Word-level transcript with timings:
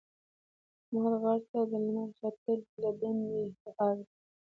احمد 0.87 1.13
غره 1.21 1.35
ته 1.49 1.59
لمر 1.71 2.07
ختلی 2.19 2.65
له 2.81 2.89
دندې 2.99 3.41
ارځي. 3.85 4.13